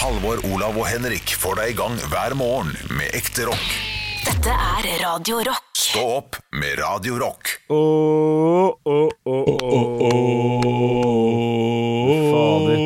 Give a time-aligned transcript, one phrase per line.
[0.00, 3.66] Halvor, Olav og Henrik får deg i gang hver morgen med ekte rock.
[4.24, 5.66] Dette er Radio Rock.
[5.80, 7.50] Stå opp med Radio Rock.
[7.72, 11.10] Åh, åh, åh, åh.
[12.30, 12.80] Fader.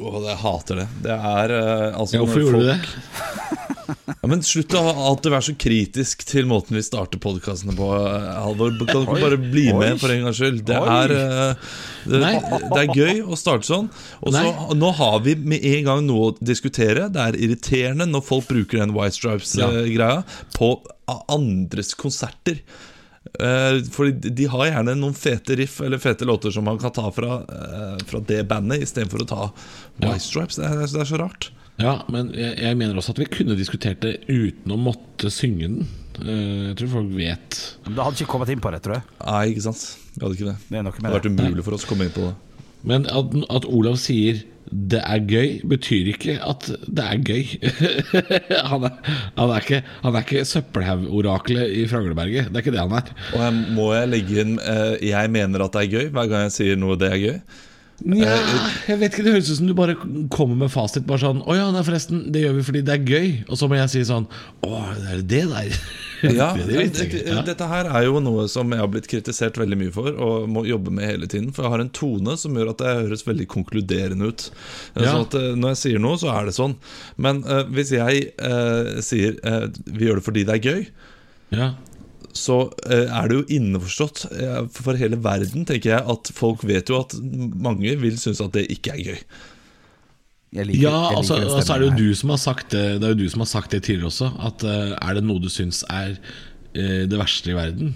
[0.00, 0.86] Åh, jeg hater det.
[1.04, 2.78] Det er eh, altså Ja, hvorfor når gjorde du folk- det?
[4.20, 8.26] Ja, men Slutt å alltid være så kritisk til måten vi starter podkastene på, eh,
[8.44, 8.74] Halvor.
[8.84, 10.60] Kan du ikke bare bli med for en gangs skyld?
[10.68, 11.70] Det er, eh,
[12.04, 12.20] det,
[12.74, 13.88] det er gøy å starte sånn.
[14.20, 17.08] Og så Nå har vi med en gang noe å diskutere.
[17.08, 20.20] Det er irriterende når folk bruker den White Stripes-greia
[20.52, 20.74] på
[21.32, 22.60] andres konserter.
[23.40, 27.40] Fordi de har gjerne noen fete riff eller fete låter som man kan ta fra,
[27.48, 29.50] eh, fra det bandet, istedenfor å ta
[29.96, 30.56] White Stripes.
[30.60, 31.50] Det er, det er så rart.
[31.80, 35.64] Ja, men jeg, jeg mener også at vi kunne diskutert det uten å måtte synge
[35.64, 35.88] den.
[36.20, 39.04] Eh, jeg tror folk vet Men Da hadde ikke kommet inn på det, tror jeg.
[39.24, 39.84] Nei, ikke sant?
[40.16, 40.56] Vi hadde ikke det.
[40.68, 41.34] Det er noe Det hadde vært det.
[41.48, 42.34] umulig for oss å komme inn på det.
[42.90, 47.42] Men at, at Olav sier 'det er gøy', betyr ikke at det er gøy.
[48.70, 52.52] han, er, han er ikke, han er ikke søppelhaugoraklet i Fragleberget.
[52.52, 53.10] Det er ikke det han er.
[53.34, 56.46] Og jeg, må jeg legge inn eh, 'jeg mener at det er gøy' hver gang
[56.46, 57.40] jeg sier noe det er gøy?
[58.00, 58.36] Nja,
[58.88, 59.94] jeg vet ikke, Det høres ut som du bare
[60.32, 61.06] kommer med fasit.
[61.06, 63.32] Bare sånn 'Å ja, nei, forresten, det gjør vi fordi det er gøy'.
[63.48, 64.26] Og så må jeg si sånn
[64.64, 65.80] 'Å, det er det der'.
[66.20, 67.32] Ja, det det, visste jeg ikke.
[67.32, 67.42] Ja.
[67.46, 70.66] Dette her er jo noe som jeg har blitt kritisert veldig mye for og må
[70.68, 71.48] jobbe med hele tiden.
[71.56, 74.50] For jeg har en tone som gjør at det høres veldig konkluderende ut.
[74.96, 75.14] Eh, Ja.
[75.14, 76.76] Sånn at eh, Når jeg sier noe, så er det sånn.
[77.16, 80.86] Men uh, hvis jeg uh, sier uh, 'vi gjør det fordi det er gøy',
[81.56, 81.74] Ja.
[82.36, 86.90] Så eh, er det jo innforstått eh, for hele verden, tenker jeg, at folk vet
[86.90, 89.24] jo at mange vil synes at det ikke er gøy.
[90.50, 92.86] Jeg liker, Ja, jeg liker altså, altså er det jo du som har sagt det
[92.98, 95.38] Det er jo du som har sagt det tidligere også At uh, er det noe
[95.38, 97.92] du synes er uh, det verste i verden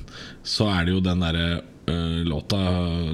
[0.47, 1.41] Så er det jo den der
[1.91, 2.61] uh, låta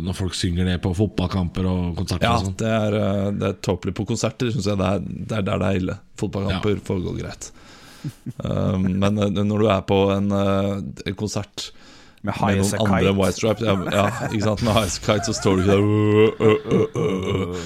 [0.05, 3.49] Når folk synger det på fotballkamper og konserter Ja, og sånn det er, uh, det
[3.49, 4.77] er tåpelig på konserter, syns jeg.
[4.77, 5.97] Det er, det er der det er ille.
[6.21, 7.51] Fotballkamper får gå greit.
[8.45, 11.70] Um, men eh, når du er på en, eh, konsert
[12.22, 13.12] Med med noen andre.
[13.16, 14.62] White Stripes ja, ja, ikke sant?
[14.65, 15.84] Med High as Kite så står du ikke der
[16.41, 17.62] øh, øh, øh.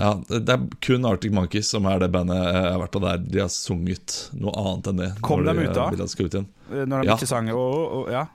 [0.00, 3.20] Ja, Det er kun Arctic Monkeys som er det bandet jeg har vært på der
[3.24, 5.08] de har sunget noe annet enn det.
[5.24, 5.88] Kom dem de, ut da?
[5.92, 6.34] eh, ut.
[6.40, 7.16] Eh, Når de Ja.
[7.16, 8.26] ikke sang åh, åh, ja.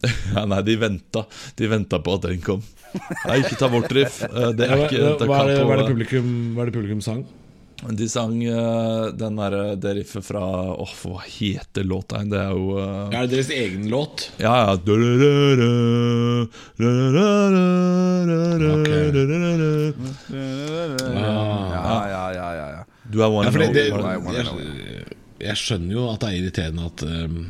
[0.36, 1.24] Ja, nei, de venta.
[1.56, 2.60] De venta på at den kom.
[3.26, 4.20] Nei, ikke ta vårt riff.
[4.20, 6.76] Det er ikke det hva, er det, kan hva, er det publikum, hva er det
[6.76, 7.24] publikum sang?
[7.80, 10.42] De sang eh, den derre det riffet fra
[10.74, 12.32] Åh, hva heter låta igjen?
[12.34, 14.26] Det er jo eh, Er det deres egen låt?
[14.40, 14.74] Ja, ja
[21.80, 22.82] Ja, ja, ja, ja, ja.
[23.10, 23.56] Du er one and
[24.28, 24.60] only.
[25.40, 27.40] jeg skjønner jo at det er irriterende at um,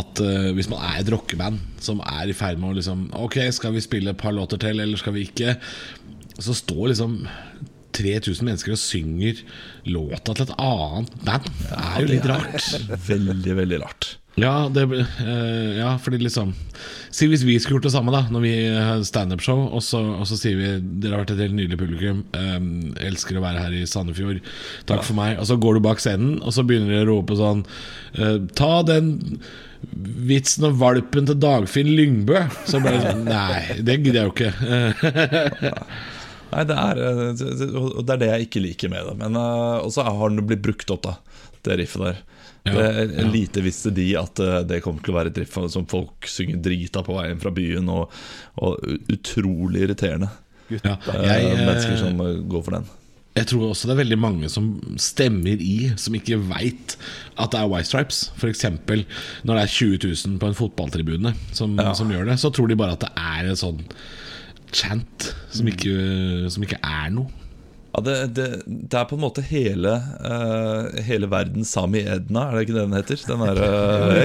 [0.00, 3.36] At uh, hvis man er et rockeband som er i ferd med å liksom Ok,
[3.52, 5.58] skal vi spille et par låter til, eller skal vi ikke?
[6.40, 7.20] Så står liksom
[7.92, 9.44] 3000 mennesker og synger
[9.92, 11.46] låta til et annet band.
[11.68, 12.66] Det er jo litt rart.
[13.08, 14.10] Veldig, veldig rart.
[14.40, 16.54] Ja, det, eh, ja, fordi liksom
[17.12, 20.24] Si hvis vi skulle gjort det samme da Når vi har standup-show og, så- og
[20.24, 20.70] så sier vi
[21.02, 24.40] Dere har vært et helt nydelig publikum eh, Elsker å være her i Sandefjord
[24.88, 27.36] Takk for meg Og så går du bak scenen Og så begynner dere å rope
[27.36, 27.60] sånn
[28.16, 29.12] eh, Ta den
[30.32, 35.72] vitsen om valpen til Dagfinn Lyngbø Så bare sånn Nei, det gidder jeg jo ikke
[36.52, 39.16] Nei, det er, eh, det- er det jeg ikke liker med det.
[39.22, 41.16] Men uh, også har den blitt brukt opp, da.
[41.62, 42.22] Det riffet der.
[42.66, 43.26] Ja, det, ja.
[43.26, 46.60] Lite visste de at eh, det kommer til å være et riff som folk synger
[46.62, 48.12] drita på veien fra byen, og,
[48.62, 50.28] og utrolig irriterende.
[50.72, 52.20] ja, jeg, uh, mennesker som
[52.50, 52.90] går for den.
[53.32, 54.66] Jeg tror også det er veldig mange som
[55.00, 56.98] stemmer i, som ikke veit
[57.40, 58.26] at det er White Stripes.
[58.36, 58.66] F.eks.
[58.68, 62.76] når det er 20 000 på en fotballtribune som, som gjør det, så tror de
[62.76, 63.80] bare at det er en sånn
[64.72, 67.42] chant som ikke, som ikke er noe.
[67.92, 72.54] Ja, det, det, det er på en måte hele uh, Hele verden Sami Edna, er
[72.56, 73.16] det ikke det den heter?
[73.28, 74.16] Den derre uh.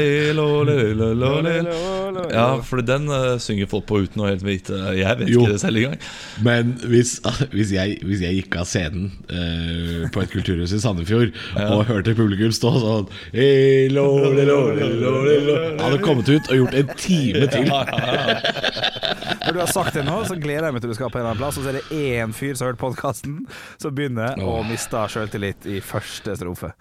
[2.37, 5.41] Ja, for den uh, synger folk på uten å helt vite Jeg vet Jo.
[5.43, 5.99] ikke det selv engang.
[6.47, 7.17] Men hvis,
[7.55, 11.29] hvis, jeg, hvis jeg gikk av scenen eh, på et kulturhus i Sandefjord
[11.67, 13.07] og hørte publikum stå sånn.
[13.35, 13.91] Jeg
[15.81, 17.67] hadde kommet ut og gjort en time til.
[17.67, 17.83] Når
[19.57, 21.33] du har sagt det nå, så gleder jeg meg til du skal på en eller
[21.33, 23.37] annen plass, og så er det én fyr som har hørt podkasten,
[23.81, 26.71] som begynner å miste sjøltillit i første strofe.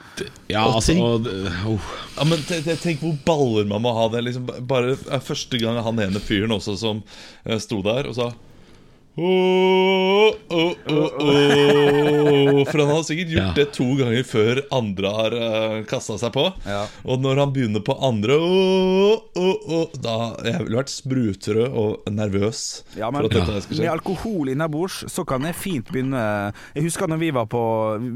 [0.53, 1.31] Ja, altså og,
[1.73, 1.91] oh.
[2.19, 4.23] Ja, men te- te- Tenk hvor baller man må ha det.
[4.29, 4.95] Liksom, bare
[5.27, 7.03] Første gang han ene fyren også som
[7.45, 8.31] eh, sto der og sa
[9.17, 12.65] Oh, oh, åh.
[12.69, 13.53] For han har sikkert gjort Ja.
[13.57, 16.45] det to ganger før andre har uh, kasta seg på.
[16.69, 16.83] Ja.
[17.09, 18.37] Og når han begynner på andre
[20.05, 20.15] Da
[20.45, 22.61] Jeg ville vært sprutrød og nervøs
[22.99, 27.31] Ja, men skal med alkohol innabords så kan jeg fint begynne Jeg husker når vi
[27.37, 27.63] var, på,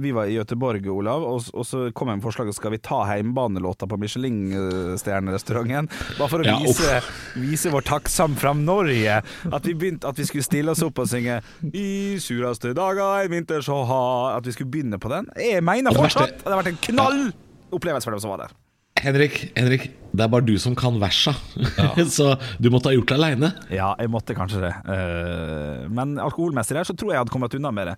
[0.04, 3.00] vi var i Göteborg, Olav, og, og så kom jeg med forslaget skal vi ta
[3.08, 5.88] heimbanelåta på Michelin-stjernerestauranten.
[6.18, 7.00] Bare for å Ja, vise,
[7.40, 9.20] vise vår takksam fram Norge.
[9.50, 11.40] At vi begynte At vi skulle stille oss opp og synge
[11.72, 14.02] 'I sureste dager, i vinter så ha
[14.36, 15.28] At vi skulle begynne på den.
[15.36, 17.32] Jeg mener fortsatt at det hadde vært en knall
[17.70, 18.56] opplevelse for dem som var der.
[19.00, 21.32] Henrik, Henrik, det er bare du som kan versa.
[22.16, 23.52] så du måtte ha gjort det aleine.
[23.72, 24.72] Ja, jeg måtte kanskje det.
[24.92, 27.96] Eh, men alkoholmessig der så tror jeg jeg hadde kommet unna med det.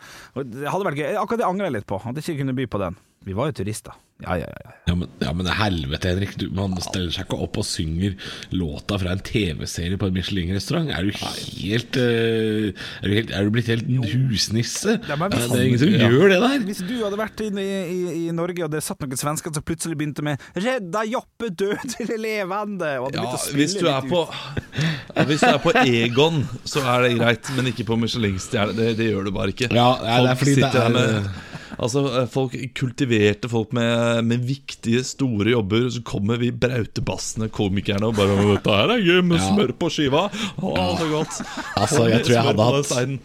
[0.52, 1.08] Det hadde vært gøy.
[1.18, 1.98] Akkurat det angrer jeg litt på.
[1.98, 3.00] At jeg ikke kunne by på den.
[3.24, 3.92] Vi var jo turister.
[4.22, 4.70] Ja, ja, ja.
[4.86, 6.36] Ja, men, ja, men helvete, Henrik.
[6.38, 8.12] Du, man steller seg ikke opp og synger
[8.54, 10.92] låta fra en TV-serie på en Michelin-restaurant.
[10.94, 14.94] Er du helt eh, er, du helt, er du blitt helt husnisse?
[15.08, 16.10] Ja, men hvis- det er ingen som Ja.
[16.12, 16.58] gjør det der.
[16.68, 19.62] Hvis du hadde vært inne i, i, i Norge, og det satt noen svensker som
[19.66, 24.06] plutselig begynte med 'Redda Joppe død til levende', og hadde Ja, å hvis du er
[24.06, 24.22] på
[25.16, 28.76] ja, Hvis du er på Egon, så er det greit, men ikke på Michelin-stjerne.
[28.78, 29.66] Det, det gjør du bare ikke.
[29.74, 33.72] Ja, det er Folk fordi det er, her er- med Altså, eh, folk Kultiverte folk
[33.72, 35.88] med, med viktige, store jobber.
[35.90, 39.48] Så kommer vi brautebassende komikerne og bare «Å, 'Dette her er gøy med Ja.
[39.50, 40.26] smør på skiva'.
[40.60, 41.40] Å, så godt.
[41.76, 43.20] Altså, jeg tror jeg hadde hatt-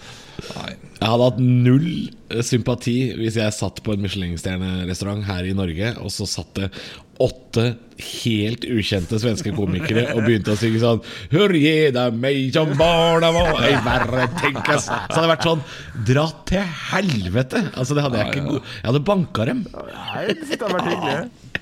[0.98, 2.10] Jeg hadde hatt null
[2.44, 6.70] sympati hvis jeg satt på en Michelin-stjernerestaurant her i Norge, og så satt det
[7.24, 7.64] åtte
[7.98, 11.00] helt ukjente svenske komikere og begynte å synge sånn
[11.32, 15.64] Hurje, er meg som barna må ei verre tenkes Så hadde det vært sånn
[16.12, 17.64] Dra til helvete!
[17.74, 19.66] Altså, det hadde jeg ikke Jeg hadde banka dem.
[19.74, 21.57] Nei, det hadde vært hyggelig.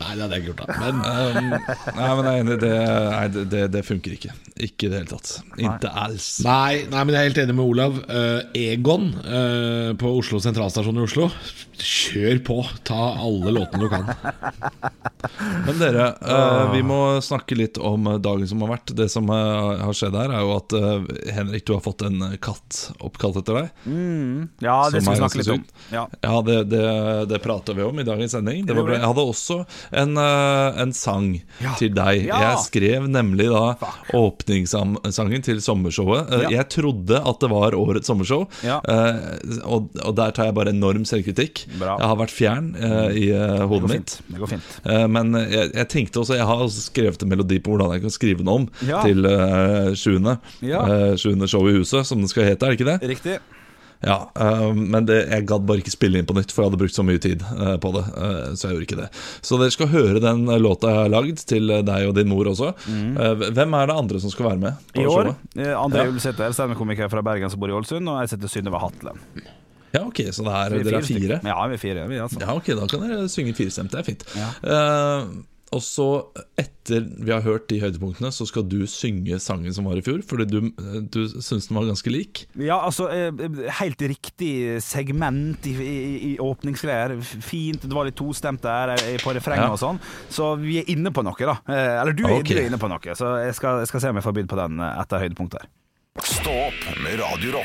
[0.00, 0.76] Nei, det hadde jeg ikke gjort, da.
[0.82, 1.00] Men
[2.00, 2.72] Nei, men jeg er enig, det,
[3.12, 4.32] nei, det, det, det funker ikke.
[4.60, 5.32] Ikke i det hele tatt.
[5.60, 6.28] Ikke als.
[6.44, 7.98] Nei, nei, men jeg er helt enig med Olav.
[8.08, 11.28] Uh, Egon uh, på Oslo sentralstasjon i Oslo.
[11.80, 12.58] Kjør på!
[12.84, 14.08] Ta alle låtene du kan.
[15.64, 18.92] Men dere, uh, vi må snakke litt om dagen som har vært.
[18.96, 20.76] Det som har skjedd her, er jo at
[21.36, 23.70] Henrik, du har fått en katt oppkalt etter deg.
[24.64, 25.64] Ja, det skal vi snakke litt om.
[25.94, 26.04] Ja.
[26.20, 26.84] Ja, det, det,
[27.32, 28.66] det prater vi om i dagens sending.
[28.68, 28.98] Det var bra.
[28.98, 29.60] Jeg hadde også
[29.92, 31.74] en, eh, en sang Ja.
[31.78, 32.26] til deg.
[32.26, 32.38] Ja.
[32.50, 33.74] Jeg skrev nemlig da
[34.14, 36.30] åpningssangen til sommershowet.
[36.32, 36.48] Eh, Ja.
[36.60, 41.04] Jeg trodde at det var årets sommershow, eh, og, og der tar jeg bare enorm
[41.04, 41.66] selvkritikk.
[41.78, 41.96] Bra.
[41.98, 42.70] Jeg har vært fjern
[43.14, 43.30] i
[43.66, 44.16] hodet mitt.
[44.30, 44.80] Det går fint.
[45.10, 48.10] Men jeg, jeg tenkte også Jeg har også skrevet en melodi på hvordan jeg kan
[48.14, 49.24] skrive den om til
[49.98, 50.38] sjuende.
[51.20, 53.08] Sjuende show i huset, som det skal hete, er det ikke det?
[53.16, 53.38] Riktig.
[54.02, 56.80] Ja, eh, Men det, jeg gadd bare ikke spille inn på nytt, for jeg hadde
[56.80, 58.04] brukt så mye tid eh, på det.
[58.16, 59.08] eh, så jeg gjorde ikke det.
[59.44, 62.72] Så dere skal høre den låta jeg har lagd, til deg og din mor også.
[62.88, 64.72] Eh, hvem er det andre som skal være med?
[64.94, 65.04] på Mm.
[65.04, 65.36] I år showet?
[65.84, 66.10] André Ja.
[66.14, 69.20] Ulsæter, standup-komiker fra Bergen som bor i Ålesund, og jeg heter Synnøve Hatlen.
[69.92, 71.40] Ja, ok, Så det er, Vi dere er fire?
[71.44, 72.08] Ja, vi er fire.
[72.08, 72.38] Vi, altså.
[72.40, 73.90] Ja, ok, da kan dere synge firestemt.
[73.90, 74.24] Det er fint.
[74.38, 74.50] Ja.
[74.62, 75.24] Eh,
[75.70, 76.04] og så,
[76.58, 80.18] etter vi har hørt de høydepunktene, så skal du synge sangen som var i fjor.
[80.26, 80.56] Fordi du,
[81.14, 82.42] du syns den var ganske lik.
[82.58, 83.30] Ja, altså eh,
[83.78, 84.50] Helt riktig
[84.82, 85.94] segment i, i,
[86.32, 87.14] i åpningsgreier.
[87.22, 87.86] Fint.
[87.86, 89.76] Det var litt tostemt der eh, på refrenget Ja.
[89.76, 90.02] og sånn.
[90.32, 91.58] Så vi er inne på noe, da.
[91.70, 93.14] Eh, Eller du, er- du er inne på noe.
[93.14, 95.62] Så jeg skal, jeg skal se om jeg får bydd på den etter høydepunktet.
[95.62, 95.76] her.
[96.26, 97.60] Stå opp med Radio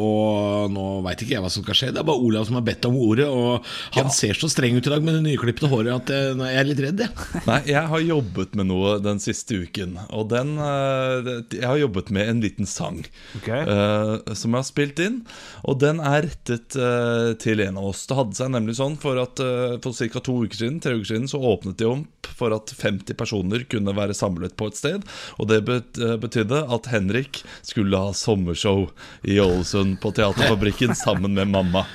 [0.00, 1.90] Og nå veit ikke jeg hva som skal skje.
[1.94, 3.28] Det er bare Olav som har bedt om ordet.
[3.28, 3.66] Og
[3.96, 6.68] han ser så streng ut i dag med det nyklippede håret at jeg, jeg er
[6.70, 7.28] litt redd, jeg.
[7.50, 9.96] Nei, jeg har jobbet med noe den siste uken.
[10.16, 13.02] Og den eh, Jeg har jobbet med en liten sang
[13.38, 13.62] okay.
[13.64, 15.22] eh, som jeg har spilt inn.
[15.66, 18.04] Og den er rettet eh, til en av oss.
[18.08, 20.20] Det hadde seg nemlig sånn for at uh, for ca.
[20.20, 23.94] to uker siden tre uker siden, så åpnet de opp for at 50 personer kunne
[23.96, 25.06] være samlet på et sted.
[25.40, 28.88] Og det eh, betydde at Henrik skulle ha sommershow
[29.24, 31.86] i Ålesund på Teaterfabrikken sammen med mamma.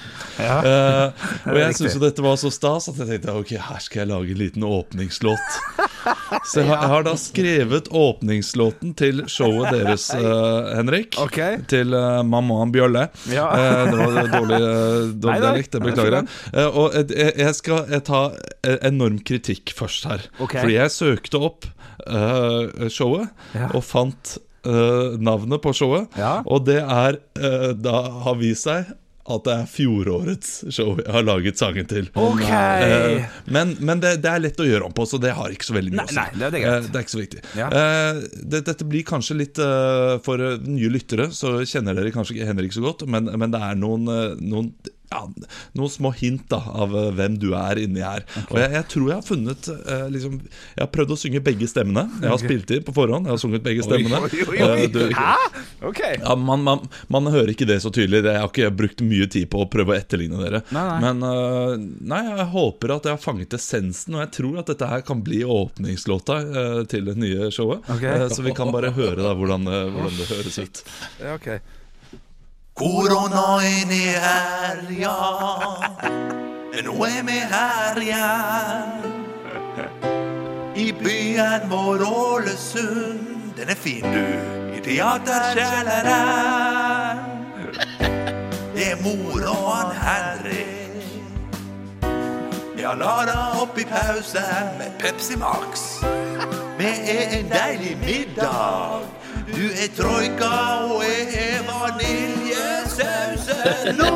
[0.42, 4.04] Eh, og jeg syntes jo dette var så stas at jeg tenkte ok, her skal
[4.04, 5.58] jeg lage en liten åpningslåt.
[6.50, 11.18] Så jeg har, jeg har da skrevet åpningslåten til showet deres, uh, Henrik.
[11.22, 11.60] Okay.
[11.70, 13.04] Til uh, Mammaen Bjølle.
[13.30, 13.46] Ja.
[13.86, 16.32] Det var dårlig, uh, dårlig dialekt, det er beklager jeg.
[16.72, 18.24] og jeg, jeg skal jeg ta
[18.90, 20.26] enorm kritikk først her.
[20.40, 20.64] Okay.
[20.64, 21.70] Fordi jeg søkte opp
[22.90, 23.68] showet Ja.
[23.78, 26.10] og fant eh, navnet på showet.
[26.20, 26.40] Ja.
[26.46, 28.92] Og det er uh, da har vist seg
[29.32, 32.08] at det er fjorårets show jeg har laget sangen til.
[32.18, 32.42] OK!
[32.42, 35.68] Uh, men men det, det er lett å gjøre om på, så det har ikke
[35.70, 36.26] så veldig mye å si.
[36.40, 36.64] det er det
[36.96, 37.44] er ikke så viktig.
[37.60, 37.70] Ja.
[37.70, 42.74] Uh, det, dette blir kanskje litt uh, For nye lyttere så kjenner dere kanskje Henrik
[42.76, 44.10] så godt, men, men det er noen,
[44.42, 44.74] noen
[45.12, 45.22] ja,
[45.76, 48.24] noen små hint da av eh, hvem du er inni her.
[48.48, 51.68] Og jeg, jeg tror jeg har funnet eh, liksom, Jeg har prøvd å synge begge
[51.68, 52.06] stemmene.
[52.24, 53.28] Jeg har spilt i på forhånd.
[53.28, 54.22] Jeg har sunget begge stemmene.
[54.24, 54.78] Oi, oi, oi.
[54.86, 55.34] Eh, du- Hæ?
[55.90, 56.00] Ok.
[56.22, 58.22] ja, man, man, man hører ikke det så tydelig.
[58.24, 60.64] Jeg har ikke brukt mye tid på å prøve å etterligne dere.
[60.72, 61.00] Nei, nei.
[61.04, 61.76] Men uh,
[62.14, 65.24] nei, jeg håper at jeg har fanget essensen, og jeg tror at dette her kan
[65.26, 67.84] bli åpningslåta uh, til det nye showet.
[67.92, 68.06] Ok.
[68.08, 70.84] Uh, så vi kan bare høre da hvordan, hvordan det høres ut.
[71.20, 71.52] Ja, ok.
[72.76, 75.16] Koronaen er her, ja.
[76.86, 78.92] Nå er vi her igjen.
[80.76, 83.54] I byen vår Ålesund.
[83.58, 84.26] Den er fin, du.
[84.76, 87.20] I teaterkjelleren.
[88.76, 90.68] Det er mor og han Henrik.
[92.80, 96.00] Ja, la deg opp i pausen med Pepsi Max.
[96.80, 99.02] Vi er en deilig middag.
[99.52, 100.50] Du er troika,
[100.96, 101.62] og jeg er
[103.62, 104.10] Nå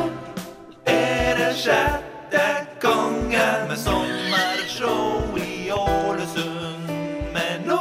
[0.90, 2.46] er det sjette
[2.82, 6.90] gangen med sommershow i Ålesund.
[7.34, 7.78] Men nå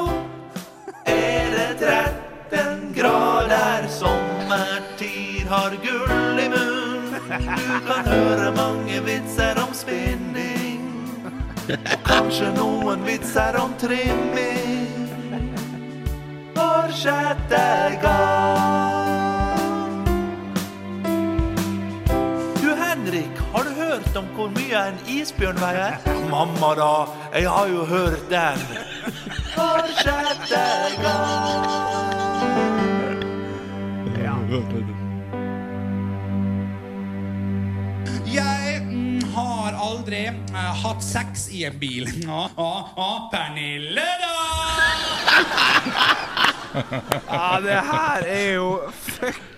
[1.09, 7.15] er det 13 grader, sommertid har gull i munn.
[7.33, 10.85] Du kan høre mange vitser om spinning,
[11.65, 15.09] og kanskje noen vitser om trimming
[16.53, 17.65] for sjette
[18.05, 18.94] gang.
[24.15, 25.95] Hørt om hvor mye en isbjørn veier?
[26.29, 28.59] Mamma da, jeg har jo hørt den.
[29.55, 30.61] For sjette
[31.01, 31.65] gang.
[38.35, 42.07] Jeg mm, har aldri uh, hatt sex i en bil.
[42.27, 44.35] Å, ja, ja, Pernille, da!
[46.75, 48.69] Ja, det her er jo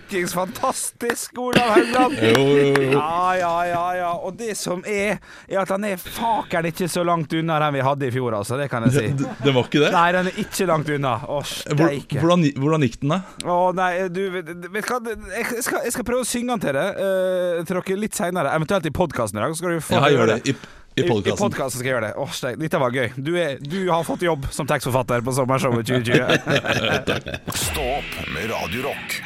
[0.08, 2.14] fuckings fantastisk, Olav Haugland.
[2.22, 2.92] Jo, jo, jo.
[2.92, 4.12] Ja, ja, ja, ja.
[4.12, 7.82] Og det som er, er at han er fakeren ikke så langt unna den vi
[7.84, 8.56] hadde i fjor, altså.
[8.56, 9.04] Det kan jeg si.
[9.18, 9.92] Den, det var ikke det?
[9.92, 11.12] Nei, den er ikke langt unna.
[11.28, 12.22] Å, steike.
[12.22, 13.20] hvordan, hvordan gikk den, da?
[13.44, 14.98] Å nei, du vet du hva,
[15.36, 18.56] jeg skal, jeg skal prøve å synge den til deg uh, til dere litt seinere,
[18.56, 19.52] eventuelt i podkasten i dag.
[19.54, 20.40] Så skal du få Ja, gjør det.
[20.48, 20.56] I,
[20.98, 21.42] i I, podkasten.
[21.44, 22.14] podcasten skal jeg gjøre det.
[22.24, 23.10] Åh, steik, dette var gøy.
[23.20, 27.52] Du, er, du har fått jobb som tekstforfatter på Sommershowet 2020.
[27.68, 29.20] Stå opp med Radio Rock.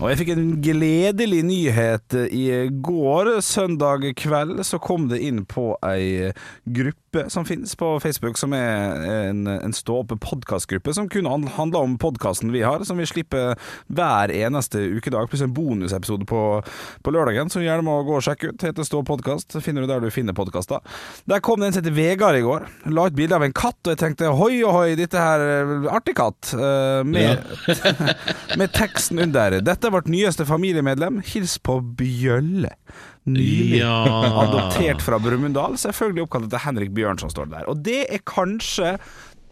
[0.00, 2.46] Og jeg fikk en gledelig nyhet i
[2.80, 3.28] går.
[3.44, 6.30] Søndag kveld så kom det inn på ei
[6.64, 9.00] gruppe som finnes på Facebook, som er
[9.30, 13.56] en, en stå-opp-podkastgruppe som kun han- handler om podkasten vi har, som vi slipper
[13.90, 16.42] hver eneste ukedag, pluss en bonusepisode på,
[17.02, 18.62] på lørdagen, så gjerne må gå og sjekke ut.
[18.62, 19.58] Heter Stå podkast.
[19.64, 20.78] Finner du der du finner podkaster.
[21.26, 22.68] Der kom det en som heter Vegard i går.
[22.94, 26.14] La ut bilde av en katt, og jeg tenkte hoi ohoi, dette her er artig
[26.18, 26.52] katt.
[27.10, 28.14] Med, ja.
[28.60, 29.58] med teksten under.
[29.66, 31.20] Dette er vårt nyeste familiemedlem.
[31.34, 32.76] Hils på Bjølle.
[33.28, 33.96] Nylig Ja.
[34.44, 35.76] adoptert fra Brumunddal.
[35.80, 37.68] Selvfølgelig oppkalt etter Henrik Bjørnson, står det der.
[37.72, 38.94] Og det er kanskje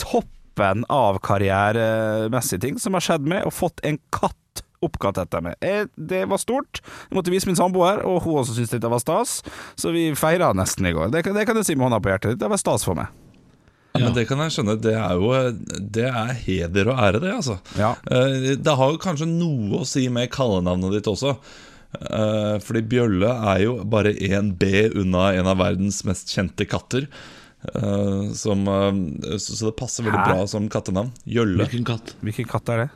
[0.00, 4.34] toppen av karrieremessige ting som har skjedd med og fått en katt
[4.84, 5.56] oppkalt etter meg.
[5.60, 6.80] Eh, Det var stort.
[7.10, 9.40] Jeg måtte vise min samboer, og hun også syntes dette var stas.
[9.76, 11.10] Så vi feira nesten i går.
[11.10, 12.38] Det kan, det kan jeg si med hånda på hjertet.
[12.38, 13.08] Det var stas for meg.
[13.96, 14.76] Ja, men Det kan jeg skjønne.
[14.80, 15.32] Det er jo
[15.96, 17.32] Det er heder og ære, det.
[17.34, 17.96] altså Ja.
[18.06, 21.34] Eh, Det har jo kanskje noe å si med kallenavnet ditt også.
[21.96, 27.08] Eh, Fordi Bjølle er jo bare én B unna en av verdens mest kjente katter.
[27.74, 28.92] Uh, Som, uh,
[29.34, 30.26] så så det passer veldig Hæ?
[30.30, 31.08] bra som kattenavn.
[31.26, 31.64] Jølle.
[31.64, 32.12] Hvilken katt?
[32.22, 32.88] Hvilken katt er det?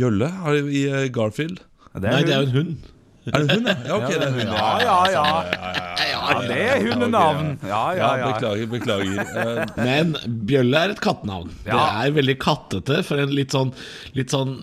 [0.00, 1.60] Jølle har jo i Garfield.
[1.96, 2.92] Nei, det er jo en hund.
[3.26, 3.76] Er det en hund, ja?
[3.84, 4.54] Ja, ok, det er en hund.
[4.54, 5.26] Ja, ja, ja.
[6.06, 7.48] Ja, det er hundenavn.
[7.66, 8.28] Ja, ja, Ja, ja.
[8.32, 9.74] beklager, beklager.
[9.78, 10.14] Men
[10.48, 11.50] Bjølle er et kattenavn.
[11.66, 13.72] Det er veldig kattete for en litt sånn,
[14.16, 14.56] litt sånn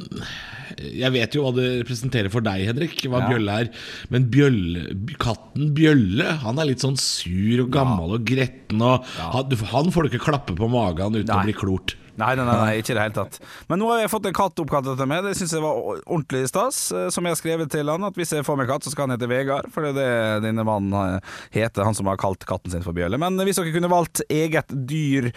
[0.82, 3.32] Jeg vet jo hva det representerer for deg, Henrik, hva Ja.
[3.34, 3.72] Bjølle er.
[4.14, 4.86] Men Bjølle,
[5.22, 8.82] katten Bjølle Han er litt sånn sur og gammel og gretten.
[8.82, 11.42] Og han, han får du ikke klappe på magen uten Nei.
[11.42, 11.96] å bli klort.
[12.14, 13.40] Nei, nei, nei, nei, ikke i det hele tatt.
[13.72, 15.24] Men nå har jeg fått en katt oppkalt etter meg.
[15.26, 16.92] Det syns jeg var ordentlig stas.
[16.94, 19.08] Eh, Som jeg har skrevet til han, at hvis jeg får meg katt, så skal
[19.08, 19.66] han hete Vegard.
[19.74, 22.94] For det er det denne mannen eh, heter, han som har kalt katten sin for
[22.94, 23.18] Bjølle.
[23.18, 25.32] Men hvis dere kunne valgt eget dyr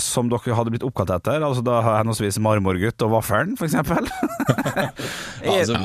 [0.00, 4.06] som dere hadde blitt oppkalt etter, altså da henholdsvis Marmorgutt og Vaffelen, for eksempel
[5.44, 5.76] altså,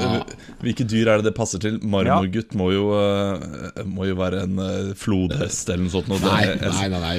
[0.63, 1.80] Hvilke dyr er det det passer til?
[1.84, 6.08] Marmorgutt må, jo, eh, må jo være en eh, flodhest eller noe sånt.
[6.12, 6.22] noe.
[6.24, 7.18] Nei, nei, nei, nei.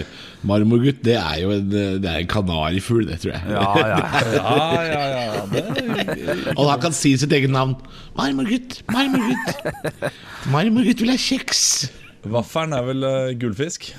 [0.49, 3.53] Marmorgutt, det er jo en, det er en kanarifugl, det tror jeg.
[3.53, 3.99] Ja, ja.
[4.39, 4.55] Ja,
[4.95, 5.05] ja,
[5.35, 5.45] ja.
[5.53, 7.77] Det, Og han kan si sitt eget navn.
[8.17, 10.01] Marmorgutt, Marmorgutt.
[10.55, 11.67] Marmorgutt vil ha kjeks.
[12.33, 13.91] Vaffelen er vel uh, gullfisk?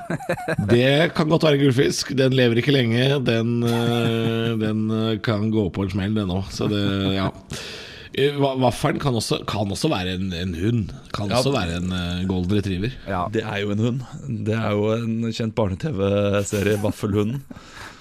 [0.72, 2.14] Det kan godt være gullfisk.
[2.16, 3.08] Den lever ikke lenge.
[3.26, 6.48] Den, uh, den øh, kan gå på en smell, den òg.
[6.54, 6.80] Så det,
[7.16, 7.28] ja.
[8.18, 10.94] Eh, Vaffelen kan også, kan også være en, en hund.
[11.14, 11.38] Kan Ja.
[11.42, 12.94] også være en uh, golden retriever.
[13.06, 13.26] Ja.
[13.32, 14.00] Det er jo en hund.
[14.48, 17.44] Det er jo en kjent barne-TV-serie, Vaffelhunden.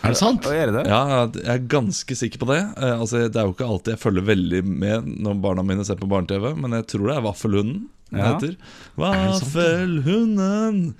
[0.06, 0.46] Er det sant?
[0.46, 0.86] Er det det?
[0.94, 2.62] Ja, jeg er ganske sikker på det.
[2.80, 6.00] Uh, Altså, det er jo ikke alltid jeg følger veldig med når barna mine ser
[6.00, 8.34] på barne-TV, men jeg tror det er Vaffelhunden den Ja.
[8.34, 8.56] heter.
[8.96, 10.94] Vaffelhunden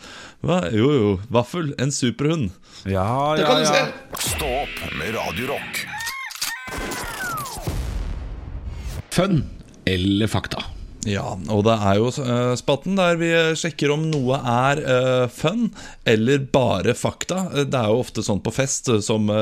[0.44, 0.62] Hva?
[0.72, 1.20] Jo, jo.
[1.30, 1.74] Vaffel.
[1.80, 2.52] En superhund.
[2.86, 3.74] Ja, Det ja, kan du ja.
[3.74, 3.86] se!
[4.36, 5.86] Stå opp med Radiorock.
[9.12, 9.44] Fun
[9.86, 10.64] eller fakta?
[11.06, 15.68] Ja, og det er jo uh, spatten der vi sjekker om noe er uh, fun
[16.10, 17.44] eller bare fakta.
[17.54, 19.38] Eh, Det er jo ofte sånn på fest, eh, som uh,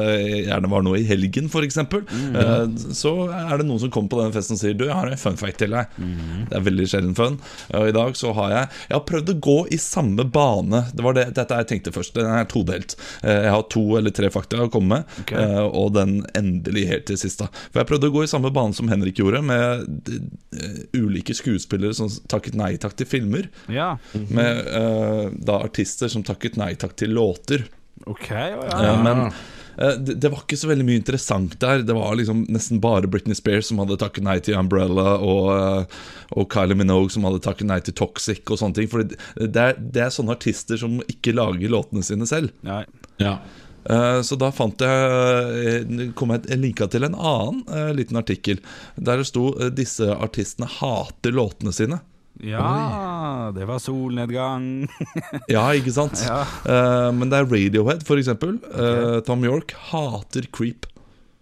[0.46, 1.78] gjerne var noe i helgen f.eks.
[1.80, 2.36] Mm.
[2.36, 5.10] Eh, så er det noen som kommer på den festen og sier Du, jeg har
[5.10, 5.96] en fun fact til deg.
[5.98, 6.44] Mm.
[6.52, 7.40] Det er veldig sjelden fun.
[7.72, 10.84] Og i dag så har jeg Jeg har prøvd å gå i samme bane.
[10.94, 12.14] Det var det, dette jeg tenkte først.
[12.20, 12.98] Den er todelt.
[13.24, 15.40] Eh, Jeg har to eller tre fakta å komme med, okay.
[15.42, 17.42] eh, og den endelig helt til sist.
[17.42, 21.34] da For jeg prøvde å gå i samme bane som Henrik gjorde, med eh, ulike
[21.34, 23.50] skuespillere som takket nei takk til filmer.
[23.72, 23.96] ja.
[24.14, 27.66] Med uh, da artister som takket nei takk til låter.
[28.06, 28.80] Ok, å, ja.
[28.92, 31.86] Eh, men eh, det, det var ikke så veldig mye interessant der.
[31.88, 35.96] Det var liksom nesten bare Britney Spears som hadde takket nei til Umbrella, og,
[36.36, 38.92] og Kylie Minogue som hadde takket nei til Toxic og sånne ting.
[38.92, 42.54] For det, det, er, det er sånne artister som ikke lager låtene sine selv.
[42.68, 42.84] Nei.
[43.22, 43.40] Ja.
[43.90, 48.62] Eh, Så da fant jeg eh, kom jeg linka til en annen eh, liten artikkel
[48.98, 52.02] der det sto disse artistene hater låtene sine.
[52.44, 54.88] Ja, det var solnedgang.
[55.48, 56.20] Ja, ikke sant?
[56.26, 56.42] Ja.
[56.68, 58.58] Uh, men det er Radiohead, for eksempel.
[58.76, 60.90] Eh, Tom York hater Creep.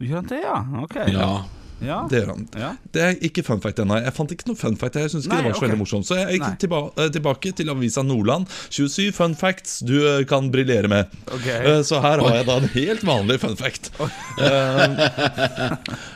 [0.03, 0.59] Gjør han det, ja?
[0.83, 0.97] Ok.
[1.09, 1.31] ja.
[1.83, 1.99] Ja.
[2.09, 2.45] Det gjør han.
[2.59, 2.69] Ja.
[2.95, 3.97] Det er ikke fun fact ennå.
[4.03, 4.97] Jeg fant ikke noe fun fact.
[5.01, 5.67] Jeg synes ikke Nei, det var så okay.
[5.67, 8.49] veldig morsomt Så jeg gikk tilba eh, tilbake til avisa Nordland.
[8.73, 11.13] 27 fun facts du eh, kan briljere med.
[11.27, 11.47] Ok.
[11.53, 13.91] Eh, Så her har jeg da en helt vanlig fun fact.
[14.39, 14.97] Eh,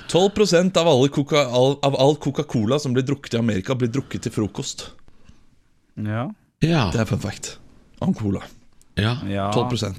[0.08, 4.34] 12 av, alle Coca av all Coca-Cola som blir drukket i Amerika, blir drukket til
[4.34, 4.90] frokost.
[5.98, 6.30] Ja.
[6.64, 6.88] ja.
[6.94, 7.58] Det er fun fact
[8.00, 8.44] om cola.
[8.96, 9.18] ja.
[9.28, 9.52] ja.
[9.54, 9.96] 12 Kan,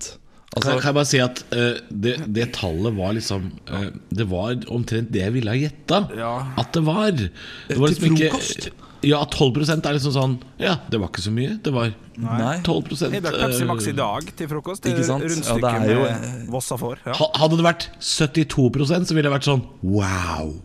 [0.56, 4.56] Altså, kan jeg bare si at uh, det, det tallet var liksom uh, Det var
[4.74, 6.32] omtrent det jeg ville ha gjetta Ja.
[6.58, 7.12] at det var.
[7.12, 8.64] Det var Til frokost?
[8.64, 8.84] frokost?
[9.06, 11.52] Ja, 12% er liksom sånn Ja, det var ikke så mye.
[11.62, 12.56] Det var nei.
[12.66, 14.88] 12% Jeg drakk Pepsi Max i eh, dag til frokost.
[14.90, 15.22] Ikke sant?
[15.22, 17.04] Ja, Rundstykket det er jo- med Vossa får.
[17.06, 17.14] Ja.
[17.38, 20.56] Hadde det vært 72% så ville det vært sånn Wow.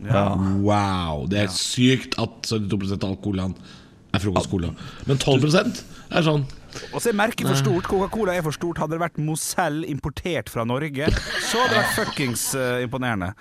[0.64, 1.26] Wow.
[1.30, 3.54] Det er sykt at 72 av alkoholen
[4.14, 4.72] er frokostcola.
[5.06, 6.48] Men 12% er sånn
[6.92, 7.88] Og så er merket for stort.
[7.90, 8.80] Coca-Cola er for stort.
[8.82, 11.10] Hadde det vært Mozell importert fra Norge,
[11.48, 13.34] så hadde det vært fuckings uh, imponerende.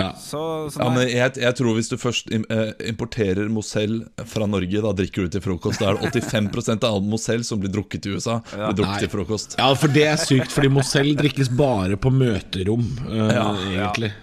[0.00, 0.14] Ja.
[0.16, 4.46] Så, så Ja, men jeg, jeg tror hvis du først im- eh, importerer Mozell fra
[4.48, 5.82] Norge, da drikker du til frokost.
[5.84, 9.02] Da er det 85% av all Mozell som blir drukket i USA, blir drukket Nei.
[9.04, 9.58] til frokost.
[9.60, 14.14] Ja, for det er sykt, fordi Mozell drikkes bare på møterom, eh, Ja, egentlig.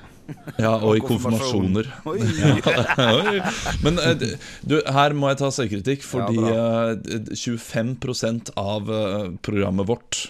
[0.59, 1.89] Ja, og i konfirmasjoner.
[2.09, 2.19] Oi.
[3.85, 4.25] Men eh,
[4.67, 6.65] du, her må jeg ta selvkritikk, fordi Ja,
[6.95, 10.27] eh, 25% av eh, programmet vårt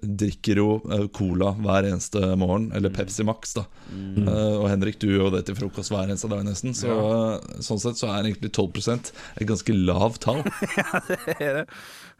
[0.00, 3.66] drikker jo eh, cola hver eneste morgen, eller Pepsi Max, da.
[3.90, 4.28] Mm.
[4.30, 6.76] og Henrik, du gjør jo det til frokost hver eneste dag, nesten.
[6.78, 7.58] Så ja.
[7.64, 10.44] sånn sett så er egentlig 12% et ganske lavt tall.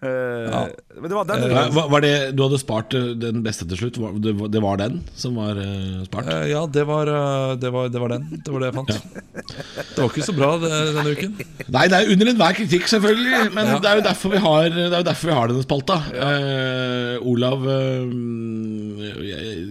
[0.00, 3.66] Eh, Men det var den Ja, var, var det, du hadde spart eh, den beste
[3.68, 3.98] til slutt?
[4.00, 6.30] Var, det, var- det var den som var eh, spart?
[6.32, 8.24] Eh, ja, det var, eh, det, var, det var den.
[8.40, 8.94] Det var det jeg fant.
[8.96, 11.34] Det var ikke så bra det, denne uken.
[11.76, 13.42] Nei, det er under enhver kritikk, selvfølgelig.
[13.58, 15.98] Men det er jo derfor vi har, det er jo derfor vi har denne spalta.
[16.16, 18.08] Uh, Olav, uh,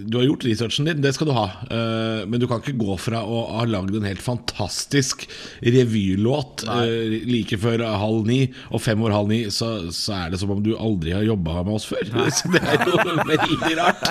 [0.06, 1.46] du har gjort researchen din, det skal du ha.
[1.70, 5.26] Uh, men du kan ikke gå fra å ha lagd en helt fantastisk
[5.64, 8.40] revylåt eh, like før halv ni,
[8.70, 11.62] og fem over halv ni, så, så er det som om du aldri har jobba
[11.64, 12.04] med oss før.
[12.36, 12.98] Så det er jo
[13.30, 14.02] veldig rart.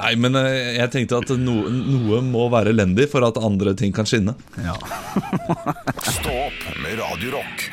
[0.00, 3.94] Nei, men eh, jeg tenkte at no, noe må være elendig for at andre ting
[3.94, 4.34] kan skinne.
[4.58, 4.76] Ja.
[6.18, 7.68] Stå opp med Radio Rock.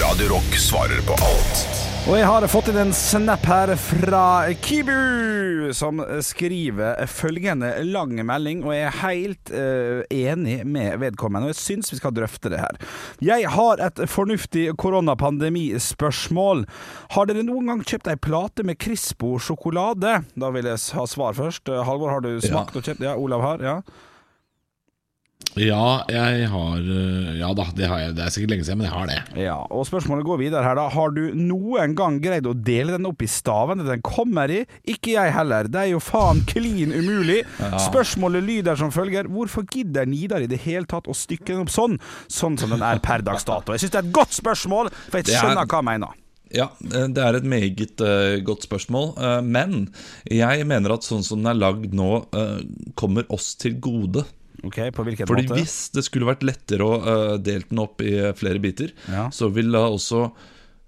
[0.00, 4.22] Radio Rock svarer på alt Og jeg har fått inn en snap her fra
[4.64, 11.52] Kibu, som skriver følgende lang melding, og jeg er helt uh, enig med vedkommende, og
[11.52, 12.80] jeg syns vi skal drøfte det her.
[13.20, 16.64] Jeg har et fornuftig koronapandemispørsmål.
[17.12, 20.22] Har dere noen gang kjøpt ei plate med Crispo sjokolade?
[20.40, 21.68] Da vil jeg ha svar først.
[21.68, 23.04] Eh, Halvor, har du smakt og kjøpt?
[23.04, 23.66] Ja, Olav har?
[23.66, 23.80] Ja.
[25.58, 28.14] Ja, jeg har eh, Ja da, det har jeg.
[28.14, 29.16] Det er sikkert lenge siden, men jeg har det.
[29.42, 33.08] Ja, og spørsmålet går videre her da Har du noen gang greid å dele den
[33.08, 34.62] opp i stavene den kommer i?
[34.90, 37.42] Ikke jeg heller, det er jo faen klin umulig
[37.88, 41.74] Spørsmålet lyder som følger Hvorfor gidder Nidar i det hele tatt å stykke den opp
[41.74, 41.98] sånn?
[42.30, 45.20] Sånn som den er per dags dato Jeg synes det er et godt spørsmål For
[45.20, 46.18] jeg er- skjønner hva jeg mener
[46.50, 49.12] Ja, eh, det er et meget uh, godt spørsmål.
[49.14, 49.84] Uh, men
[50.26, 52.58] jeg mener at sånn som den er lagd nå, uh,
[52.98, 54.24] kommer oss til gode.
[54.66, 55.58] Ok, På hvilken Fordi måte?
[55.60, 59.28] hvis det skulle vært lettere å uh, dele den opp i eh, flere biter, Ja.
[59.32, 60.30] så ville det også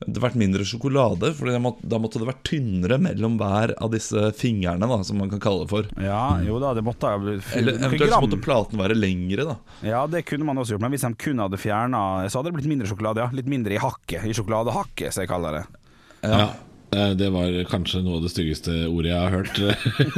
[0.02, 1.28] det vært mindre sjokolade.
[1.38, 1.60] For da
[2.02, 5.70] måtte det vært tynnere mellom hver av disse fingrene, da, som man kan kalle det
[5.70, 5.86] for.
[6.02, 9.54] Ja, jo da, det måtte ha blitt Eller eventuelt så måtte platen være lengre, da.
[9.86, 12.56] Ja, det kunne man også gjort, men hvis de kun hadde fjerna Så hadde det
[12.58, 13.30] blitt mindre sjokolade, ja.
[13.32, 14.26] Litt mindre i hakket.
[14.26, 15.64] I sjokoladehakket, som jeg kaller det.
[16.26, 16.42] Ja.
[16.42, 16.58] eh,
[16.92, 19.60] Det var kanskje noe av det styggeste ordet jeg har hørt.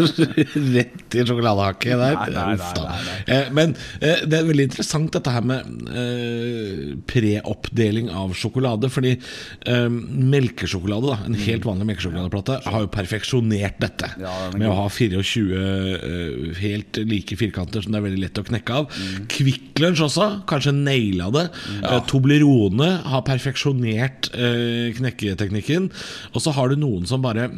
[0.75, 2.17] Rett i sjokoladehakket der.
[2.19, 3.01] Nei, nei, nei,
[3.35, 8.91] Eh, Men eh, det er veldig interessant dette her med eh, preoppdeling av sjokolade.
[8.93, 14.11] Fordi eh, melkesjokolade, da en helt vanlig melkesjokoladeplate, har jo perfeksjonert dette.
[14.59, 18.81] Med å ha 24 eh, helt like firkanter som det er veldig lett å knekke
[18.83, 19.01] av.
[19.33, 21.47] Kvikk Lunsj også, kanskje naila det.
[21.81, 25.91] Eh, Toblerone har perfeksjonert eh, knekketeknikken.
[26.35, 27.51] Og så har du noen som bare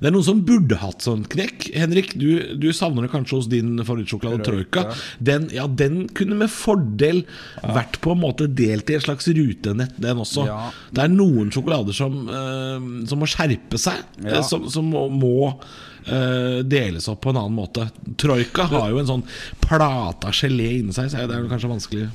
[0.00, 1.68] det er noen som burde hatt sånn knekk.
[1.76, 4.86] Henrik, du, du savner det kanskje hos din favorittsjokolade Troika.
[5.18, 7.22] Den, ja, den kunne med fordel
[7.62, 10.46] vært på en måte delt i et slags rutenett, den også.
[10.48, 10.58] Ja.
[10.94, 14.38] Det er noen sjokolader som, uh, som må skjerpe seg, Ja.
[14.38, 17.88] eh, som, som må, må eh, deles opp på en annen måte.
[18.20, 19.26] Troika har jo en sånn
[19.64, 22.08] plata gelé inni seg, så det er kanskje vanskelig.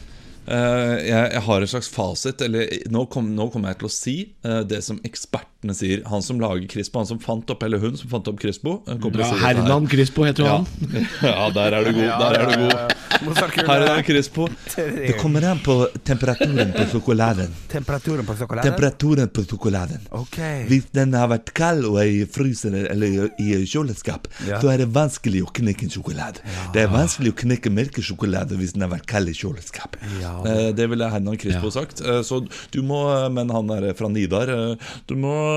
[0.49, 2.41] Eh, jeg, jeg har en slags fasit.
[2.45, 4.17] Eller nå, kom, kommer jeg til å si
[4.69, 5.01] det som
[5.59, 6.03] ekspertene sier.
[6.09, 8.81] Han som lager Crispo, han som fant opp Eller hun som fant opp Crispo.
[8.87, 9.35] eh, Ja.
[9.47, 10.57] Hernan Crispo heter jo Ja.
[10.57, 11.07] han.
[11.21, 12.19] ja, der er du god.
[12.19, 13.67] Der er du god.
[13.67, 14.47] Hernan Crispo.
[14.75, 17.51] Det kommer an på temperaturen på sjokoladen.
[17.69, 18.71] Temperaturen på sjokoladen?
[18.71, 19.99] Temperaturen på sjokoladen.
[20.11, 20.65] Okay.
[20.69, 24.59] Hvis den har vært kald og er i frysen eller i kjøleskap, Ja.
[24.61, 26.39] så er det vanskelig å knekke en sjokolade.
[26.73, 29.97] Det er vanskelig å knekke melkesjokolade hvis den har vært kald i kjøleskap.
[30.45, 31.69] Eh, Det ville Hernan Crispo Ja.
[31.81, 32.01] sagt.
[32.01, 35.48] Eh, Så du må, men han er fra Nidar Du må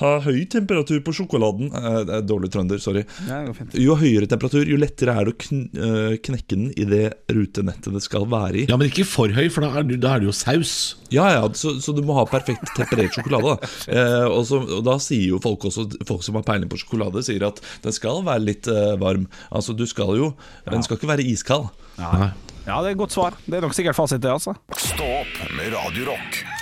[0.00, 1.70] ha høy temperatur på sjokoladen.
[1.74, 3.02] Eh, Det er dårlig trønder, sorry.
[3.26, 3.76] Ja, det går fint.
[3.80, 7.92] Jo høyere temperatur, jo lettere er det å kn eh, knekke den i det rutenettet
[7.96, 8.66] det skal være i.
[8.70, 10.74] Ja, men ikke for høy, for da er, du, da er det jo saus.
[11.14, 13.56] Ja, ja, så, så du må ha perfekt temperert sjokolade.
[13.86, 17.22] Eh, og, så, og da sier jo folk også Folk som har peiling på sjokolade,
[17.24, 19.28] sier at den skal være litt eh, varm.
[19.50, 20.32] Altså, du skal jo
[20.66, 21.68] Den skal ikke være iskald.
[22.00, 22.32] Ja.
[22.66, 23.38] ja, det er et godt svar.
[23.46, 24.56] Det er nok sikkert fasit, det, altså.
[24.74, 26.55] Stå opp med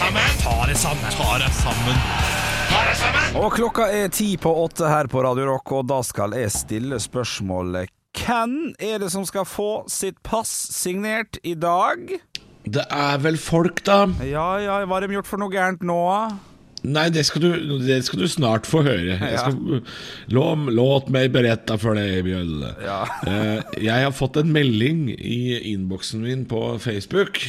[0.00, 1.98] Radio sammen!
[3.36, 6.96] Og klokka er ti på åtte her på Radio Rock, og da skal jeg stille
[7.02, 12.16] spørsmålet Hvem er det som skal få sitt pass signert i dag?
[12.64, 14.06] Det er vel folk, da.
[14.24, 16.00] Ja ja, hva har de gjort for noe gærent nå?
[16.86, 19.16] Nei, det skal du, det skal du snart få høre.
[19.18, 19.82] Jeg skal,
[20.32, 22.72] låt, låt meg berette for deg, Bjølle.
[22.84, 23.00] Ja.
[23.26, 27.42] uh, jeg har fått en melding i innboksen min på Facebook.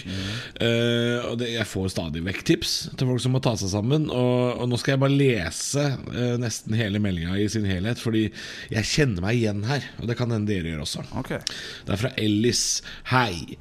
[0.62, 4.10] Eh, og det, jeg får stadig vekk tips til folk som må ta seg sammen.
[4.12, 8.28] Og, og nå skal jeg bare lese uh, nesten hele meldinga i sin helhet, fordi
[8.74, 9.86] jeg kjenner meg igjen her.
[10.02, 11.06] Og det kan hende dere gjør også.
[11.24, 11.39] Okay.
[11.88, 12.65] Det er fra Ellis.
[13.12, 13.58] Hei.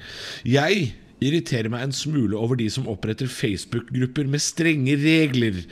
[0.48, 0.90] Jeg
[1.24, 5.62] irriterer meg en smule over de som oppretter Facebook-grupper med strenge regler.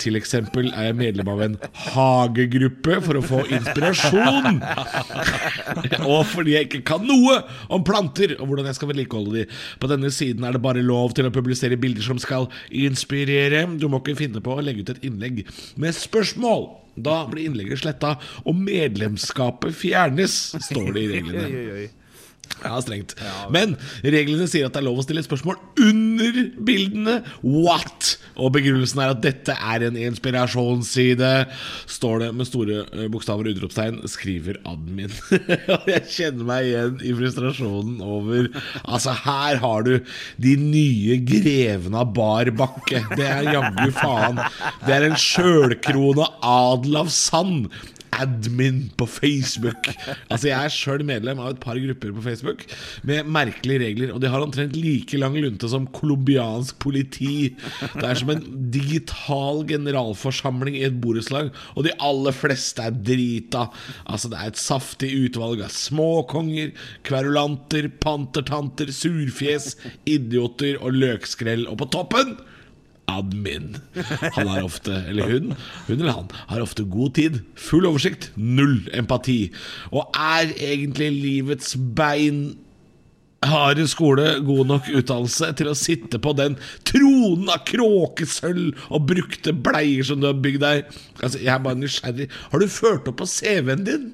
[0.00, 1.56] Til eksempel er jeg medlem av en
[1.90, 4.60] hagegruppe for å få inspirasjon.
[6.12, 7.40] og fordi jeg ikke kan noe
[7.72, 9.46] om planter og hvordan jeg skal vedlikeholde de.
[9.80, 13.64] På denne siden er det bare lov til å publisere bilder som skal inspirere.
[13.80, 15.44] Du må ikke finne på å legge ut et innlegg
[15.80, 16.68] med spørsmål.
[17.00, 20.36] Da blir innlegget sletta, og medlemskapet fjernes,
[20.66, 21.88] står det i reglene.
[22.60, 23.14] Ja, strengt.
[23.52, 27.14] Men reglene sier at det er lov å stille et spørsmål under bildene.
[27.40, 28.16] What?
[28.40, 31.30] Og begrunnelsen er at dette er en inspirasjonsside.
[31.90, 35.14] Står det med store eh, bokstaver og utropstegn, skriver admin.
[35.76, 38.50] Og jeg kjenner meg igjen i frustrasjonen over
[38.84, 39.94] Altså, her har du
[40.40, 43.02] de nye grevene av bar bakke.
[43.16, 44.40] Det er jaggu faen.
[44.84, 47.70] Det er en sjølkrone adel av sand
[48.16, 49.88] admin på Facebook.
[50.30, 52.64] Altså Jeg er sjøl medlem av et par grupper på Facebook
[53.06, 57.54] med merkelige regler, og de har omtrent like lang lunte som colombiansk politi.
[57.94, 58.44] Det er som en
[58.74, 63.68] digital generalforsamling i et borettslag, og de aller fleste er drita.
[64.06, 66.74] Altså Det er et saftig utvalg av småkonger,
[67.06, 69.74] kverulanter, pantertanter, surfjes,
[70.08, 72.38] idioter og løkskrell, og på toppen
[73.10, 73.76] admin.
[74.36, 75.52] Han har ofte, eller hun,
[75.88, 79.52] hun eller han, har ofte god tid, full oversikt, null empati.
[79.92, 82.44] Og er egentlig livets bein
[83.46, 89.54] harde skole god nok utdannelse til å sitte på den tronen av kråkesølv og brukte
[89.56, 90.90] bleier som du har bygd deg?
[91.22, 92.28] Altså, Jeg er bare nysgjerrig.
[92.52, 94.10] Har du ført opp på CV-en din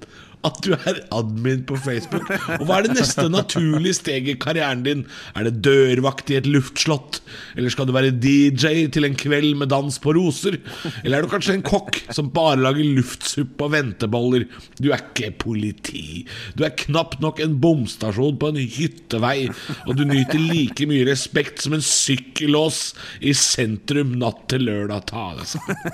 [0.46, 2.28] at du er admin på Facebook.
[2.58, 5.04] Og hva er det neste naturlige steget i karrieren din?
[5.36, 7.20] Er det dørvakt i et luftslott?
[7.56, 10.58] Eller skal du være DJ til en kveld med dans på roser?
[11.02, 14.46] Eller er du kanskje en kokk som bare lager luftsuppe og venteboller?
[14.78, 16.24] Du er ikke politi.
[16.56, 19.48] Du er knapt nok en bomstasjon på en hyttevei,
[19.86, 22.80] og du nyter like mye respekt som en sykkellås
[23.20, 25.06] i sentrum natt til lørdag.
[25.10, 25.84] Ta deg sammen.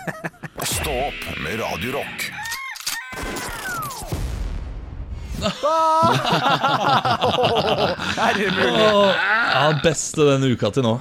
[0.62, 2.02] Stå opp med Radio
[8.22, 8.84] Er det mulig?
[9.52, 10.94] Ja, beste denne uka til nå.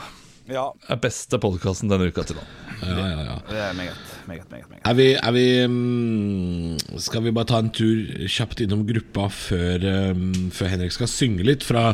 [0.51, 2.43] Ja, Er beste podkasten denne uka til nå.
[2.82, 3.34] Ja, ja, ja.
[3.45, 4.69] det er meget, meget, meget.
[4.71, 4.82] meget.
[4.89, 9.86] Er vi, er vi mm, Skal vi bare ta en tur kjapt innom gruppa før,
[10.17, 11.91] mm, før Henrik skal synge litt fra,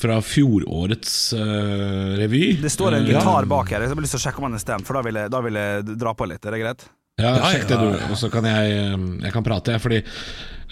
[0.00, 2.56] fra fjorårets uh, revy?
[2.62, 3.84] Det står en gitar bak her.
[3.84, 5.44] Jeg har lyst til å sjekke om han er stemt, for da vil jeg, da
[5.44, 6.40] vil jeg dra på litt.
[6.40, 6.88] Er det greit?
[7.20, 10.00] Ja, Ja, sjekk det du, og så kan jeg, um, jeg kan prate, jeg, fordi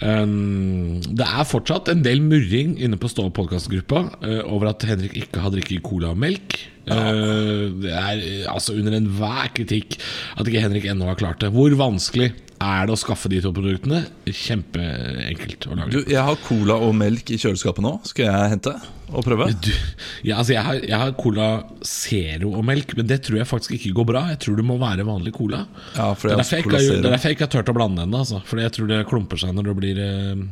[0.01, 5.17] um, det er fortsatt en del murring inne på Stå podkastgruppa uh, over at Henrik
[5.19, 6.57] ikke har drikket cola og melk.
[6.89, 9.99] Uh, det er uh, altså under enhver kritikk
[10.35, 11.51] at ikke Henrik ennå har klart det.
[11.55, 14.01] Hvor vanskelig er det å skaffe de to produktene?
[14.27, 16.05] Kjempeenkelt å Du, lage.
[16.11, 17.93] jeg har cola og melk i kjøleskapet nå.
[18.09, 18.73] Skal jeg hente
[19.09, 19.47] og prøve?
[19.63, 19.71] Du,
[20.27, 21.47] ja, altså jeg, har, jeg har Cola
[21.87, 24.25] Zero og melk, men det tror jeg faktisk ikke går bra.
[24.33, 25.63] Jeg tror det må være vanlig cola.
[25.95, 28.21] Ja, for Det er jeg derfor jeg ikke har turt å blande ennå.
[28.25, 28.41] Altså.
[28.45, 30.43] Fordi jeg tror det klumper seg når det blir eh,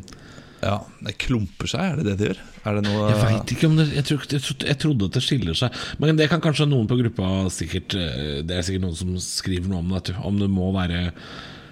[0.63, 2.39] Ja, Det klumper seg, er det det det gjør?
[2.67, 5.21] Det noe Jeg vet ikke om det jeg, tror, jeg, trodde, jeg trodde at det
[5.23, 5.83] skiller seg.
[6.01, 9.69] Men det kan kanskje noen på gruppa sikkert eh, Det er sikkert noen som skriver
[9.71, 10.15] noe om det.
[10.17, 11.03] Om det må være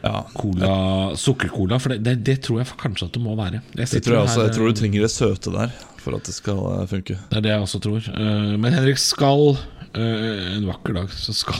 [0.05, 0.69] Ja, cola,
[1.17, 1.79] sukkercola.
[1.81, 3.63] For det, det, det tror jeg kanskje at det må være.
[3.73, 4.45] Jeg det tror jeg her, også.
[4.47, 7.17] Jeg tror eh, du trenger det søte der for at det skal eh, funke.
[7.31, 8.11] Det er det jeg også tror.
[8.13, 9.55] Eh, Men Henrik skal
[9.97, 11.57] eh, en vakker dag så skal,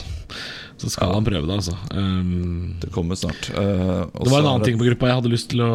[0.78, 1.74] så skal han prøve det, altså.
[1.90, 3.50] Um, Det kommer snart.
[3.56, 5.72] Uh, Det var en annen ting på gruppa jeg hadde lyst til å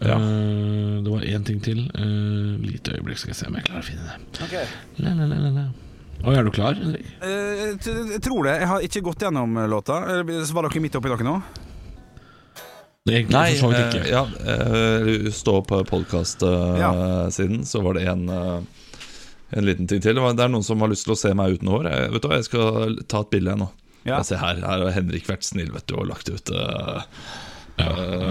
[0.00, 0.16] Ja.
[0.20, 1.84] Uh, Det var én ting til.
[1.96, 4.44] Uh, lite øyeblikk, skal jeg se om jeg klarer å finne det.
[4.44, 4.66] Okay.
[5.00, 5.66] la, la, la, la.
[6.26, 7.06] Oi, er du klar, Henrik?
[7.20, 8.54] Eh, Jeg tror det.
[8.62, 9.98] Jeg har ikke gått gjennom låta.
[10.48, 11.34] Så var dere midt oppi dere nå?
[13.06, 14.08] Egentlig Nei, for så vidt ikke.
[14.10, 17.66] ja, stå på podkast-siden, Ja.
[17.68, 20.16] så var det en En liten ting til.
[20.16, 21.84] Det er noen som har lyst til å se meg uten hår.
[21.86, 23.68] Jeg, vet du jeg skal ta et bilde nå.
[24.08, 24.22] Ja.
[24.26, 27.04] Se her, her har Henrik vært snill vet du, og lagt ut uh,
[27.76, 27.88] Ja.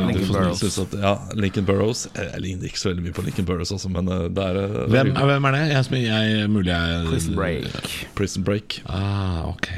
[0.07, 0.63] Lincoln Burrows.
[0.81, 2.05] At, ja, Lincoln Burrows.
[2.15, 4.77] Jeg, ligner ikke så veldig mye på Lincoln Burrows, også, men eh, det er eh,
[4.89, 5.63] Hvem, hvem er det?
[5.73, 7.93] Jeg, som- jeg, mulig jeg Prison Break.
[8.17, 8.79] Prison Break.
[8.89, 9.69] Ah, ok.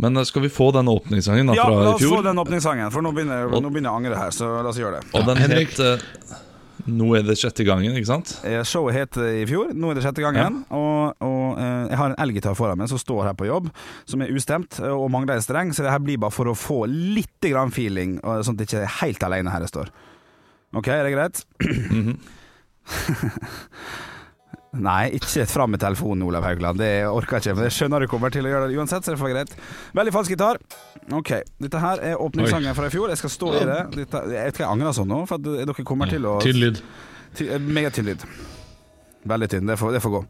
[0.00, 2.90] Men eh, skal vi få den åpningssangen da, Ja, fra la oss få den åpningssangen,
[2.94, 4.30] for nå begynner, Og- nå begynner jeg å angre her.
[4.34, 5.08] Så la oss gjøre det.
[5.18, 5.74] Og den Henrik.
[5.74, 6.36] het uh,
[6.88, 8.30] Nå er det sjette gangen, ikke sant?
[8.48, 10.62] Eh, Showet het i fjor, nå er det sjette gangen.
[10.72, 13.70] Og, og eh, jeg har en elgitar foran meg som står her på jobb,
[14.08, 16.56] som er ustemt eh, og mangler en streng, så det her blir bare for å
[16.58, 19.88] få litt grann feeling, sånn at jeg ikke er helt alene her jeg står.
[20.76, 21.44] OK, er det greit?
[24.78, 26.78] Nei, ikke fram med telefonen, Olav Haugland.
[26.78, 27.54] Det orker jeg ikke.
[27.56, 29.54] Men jeg skjønner du kommer til å gjøre det uansett, så det får greit.
[29.96, 30.60] Veldig falsk gitar.
[31.16, 31.32] OK.
[31.64, 33.08] Dette her er åpningssangen fra i fjor.
[33.08, 33.78] Jeg skal stå i det.
[33.96, 36.82] Dette, jeg ikke jeg angrer sånn nå, for at dere kommer til å Tynn lyd.
[37.40, 38.26] Eh, Meget tynn lyd.
[39.32, 39.72] Veldig tynn.
[39.72, 40.22] Det får, det får gå.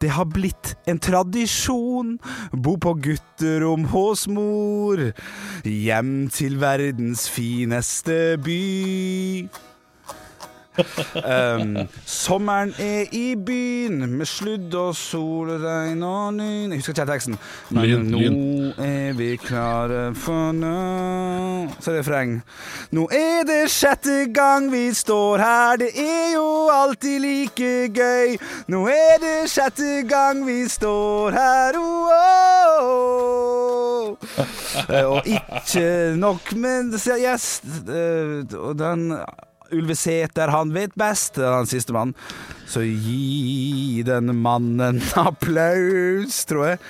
[0.00, 2.16] Det har blitt en tradisjon,
[2.52, 5.00] bo på gutterom hos mor.
[5.64, 9.48] Hjem til verdens fineste by.
[11.16, 17.06] Um, sommeren er i byen med sludd og sol, regn og nyn Jeg husker ikke
[17.12, 17.38] teksten.
[17.70, 18.72] Men Lyn, nå lyn.
[18.84, 20.74] er vi klare for nå
[21.80, 22.34] Så er det refreng.
[22.92, 28.36] Nå er det sjette gang vi står her, det er jo alltid like gøy.
[28.72, 34.16] Nå er det sjette gang vi står her, oh, oh, oh.
[34.88, 39.08] Eh, Og ikke nok men yes, eh, Og den
[39.72, 42.14] Ulvesæter, han vet best, er han siste mann.
[42.66, 46.80] Så gi den mannen applaus, tror jeg.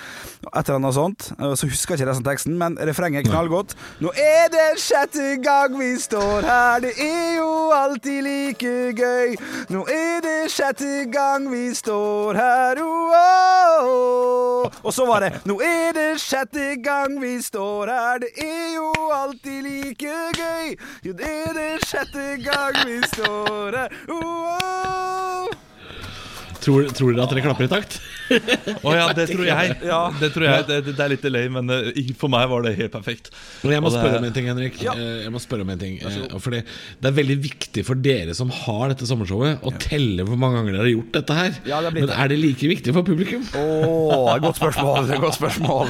[0.47, 1.27] Et eller annet sånt.
[1.59, 3.75] Så husker jeg ikke resten av teksten, men refrenget er knallgodt.
[4.01, 9.35] Nå er det sjette gang vi står her, det er jo alltid like gøy.
[9.73, 14.81] Nå er det sjette gang vi står her, oh, oh, oh.
[14.83, 18.89] Og så var det Nå er det sjette gang vi står her, det er jo
[19.13, 20.75] alltid like gøy.
[21.05, 24.25] Jo, det er det sjette gang vi står her, oh,
[24.57, 25.66] oh.
[26.67, 27.93] Tror, tror dere at dere klapper i takt?
[28.27, 29.75] Å ja, det tror jeg.
[29.87, 29.99] Ja.
[30.19, 32.91] Det tror jeg det, det er litt delay, men eh, for meg var det helt
[32.93, 33.29] perfekt.
[33.63, 34.79] Men jeg må det- spørre om en ting, Henrik.
[34.83, 36.59] Eh, Jeg må spørre om en ting Eh, Fordi
[37.01, 40.75] Det er veldig viktig for dere som har dette sommershowet, å telle hvor mange ganger
[40.77, 41.57] dere har gjort dette her.
[41.67, 43.43] Ja, det Men er det like viktig for publikum?
[43.55, 45.07] Åh, godt spørsmål.
[45.27, 45.89] Godt spørsmål.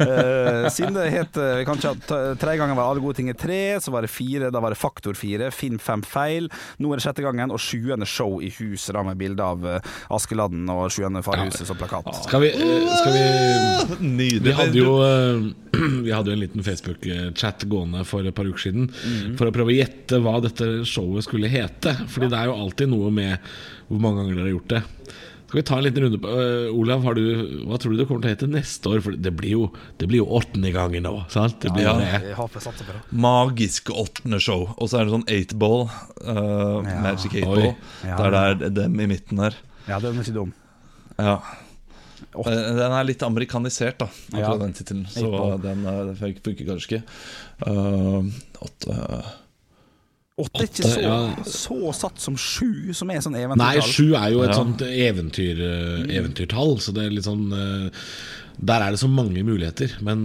[0.00, 1.38] Uh, siden det het
[1.68, 1.94] kanskje
[2.40, 4.78] Tre ganger var alle gode ting er tre, så var det fire, da var det
[4.80, 5.50] faktor fire.
[5.54, 6.48] Finn fem feil.
[6.80, 9.66] Nå er det sjette gangen, og sjuende show i huset da med bilde av
[10.12, 12.10] Askeladden og sjuende far i huset som plakat.
[12.26, 13.24] Skal vi, eh, skal vi
[14.10, 14.44] Nydelig.
[14.50, 15.48] Vi hadde jo eh,
[16.06, 18.90] Vi hadde jo en liten Facebook-chat gående for et par uker siden
[19.38, 21.94] for å prøve å gjette hva dette showet skulle hete.
[22.10, 23.38] Fordi det er jo alltid noe med
[23.90, 24.82] hvor mange ganger dere har gjort det.
[25.50, 27.22] Skal vi ta en liten runde på uh, Olav, har du,
[27.66, 29.00] hva tror du det kommer til å hete neste år?
[29.02, 29.64] For det blir jo,
[29.98, 31.14] det blir jo åttende gangen nå.
[31.34, 31.56] Sant?
[31.64, 31.96] Det blir Ja.
[31.98, 32.06] det.
[32.28, 33.00] Jeg håper jeg satser på det.
[33.24, 34.68] Magisk åttende show.
[34.78, 35.88] Og så er det sånn eight ball.
[36.22, 36.30] eh,
[36.86, 37.00] Ja.
[37.02, 37.56] Magic eight Oi.
[37.64, 37.74] ball.
[38.06, 38.16] Ja.
[38.22, 39.58] Der det er dem i midten her.
[39.88, 40.54] Ja, den er ikke dum.
[41.24, 41.36] Ja.
[42.36, 44.56] Eh, Den er litt amerikanisert, da, akkurat Ja.
[44.64, 45.06] den tittelen.
[45.10, 45.30] Så
[45.62, 47.02] den, den funker kanskje ikke.
[47.66, 48.24] Uh,
[48.60, 48.96] åtte
[50.40, 51.16] Åtte er ikke så, ja.
[51.44, 53.60] så satt som sju, som er sånn eventyrtall.
[53.60, 54.56] Nei, sju er jo et Ja.
[54.56, 57.50] sånt eventyr, eh, eventyrtall, så det er litt sånn
[58.62, 60.24] Der er det så mange muligheter, men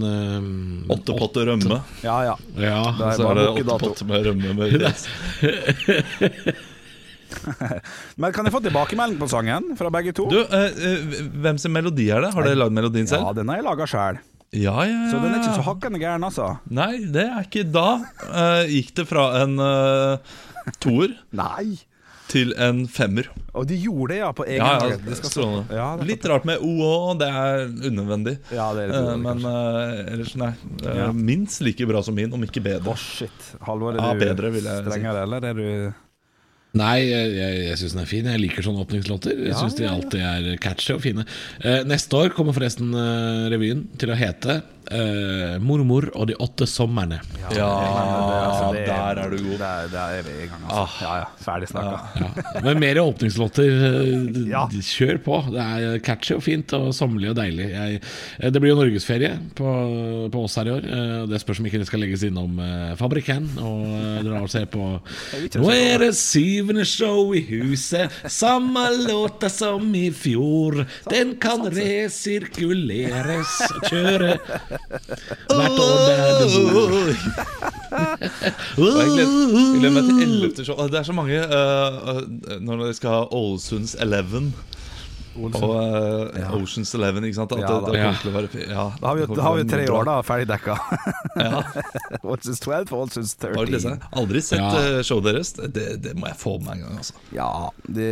[0.88, 1.82] Åtte potter rømme.
[2.02, 2.36] Ja, ja.
[2.56, 5.06] Ja, er Så er det åtte potter med rømme med ris.
[8.20, 10.28] Men kan jeg få tilbakemelding på sangen fra begge to?
[10.32, 12.32] Du, eh, eh, hvem sin melodi er det?
[12.36, 13.26] Har dere lagd melodien selv?
[13.26, 14.20] ja, den har jeg laga sjøl.
[14.54, 15.08] Ja, ja, ja.
[15.10, 16.52] Så den er ikke så hakkende gæren, altså.
[16.70, 17.88] Nei, det er ikke da.
[18.30, 20.38] eh, gikk det fra en uh,
[20.82, 21.74] toer Nei.
[22.30, 23.26] til en femmer.
[23.56, 25.58] Og de gjorde det, ja, på egen Ja, ja, Det skal.
[25.72, 28.36] Ja, det Litt rart med OÅ, det er unødvendig.
[28.54, 29.52] Ja, det er litt Eh, men kanskje.
[30.06, 30.50] eh, ellers, nei.
[30.86, 31.12] Uh.
[31.12, 32.94] Minst like bra som min, om ikke bedre.
[32.94, 33.52] Oh, shit.
[33.66, 35.00] Halvor, er du jeg si.
[35.06, 35.66] eller er du
[36.76, 38.26] Nei, jeg, jeg, jeg syns den er fin.
[38.30, 39.36] Jeg liker sånne åpningslåter.
[39.46, 41.24] Jeg Ja, synes de alltid er catchy og fine.
[41.62, 46.66] Eh, neste år kommer forresten eh, revyen til å hete eh, 'Mormor og de åtte
[46.66, 47.18] somrene'.
[47.54, 49.58] Ja, altså, det- der er du god.
[49.58, 51.04] Der, der er vi i gang, altså.
[51.04, 51.24] Ja, ja.
[51.44, 51.96] Ferdig snakka.
[52.20, 52.60] Ja.
[52.62, 53.68] Men mer åpningslåter.
[53.68, 54.66] eh, Ja.
[54.68, 55.40] Kjør på.
[55.52, 57.70] Det er catchy og fint og sommerlig og deilig.
[57.70, 58.00] Jeg,
[58.40, 60.84] eh, det blir jo norgesferie på, på oss her i år.
[60.86, 64.64] eh, Det spørs om ikke det skal legges innom uh, Fabrikken og dra og se
[64.66, 65.00] på
[65.56, 70.86] Nå er det syvende show i huset, samme låta som i fjor.
[71.10, 74.38] Den kan resirkuleres og kjøre
[74.76, 76.36] hvert år det er
[78.76, 80.64] Og jeg gleder, meg til 11.
[80.64, 80.76] show.
[80.90, 82.22] Det er så mange eh,
[82.60, 84.50] når de skal ha Ålesunds Eleven.
[85.36, 87.52] Og eh, Oceans Eleven, ikke sant?
[87.52, 87.92] At Ja, da.
[87.92, 90.48] det å være ja, Da har vi, det da har vi tre år, da, ferdig
[90.50, 90.76] dekka.
[91.46, 91.60] Ja,
[92.24, 94.00] Olsens 12 og Oceans 13.
[94.16, 94.70] Aldri sett Ja.
[94.80, 95.52] eh, showet deres.
[95.58, 96.96] Det, det må jeg få med en gang.
[97.02, 97.14] Altså.
[97.36, 97.50] Ja,
[97.84, 98.08] det,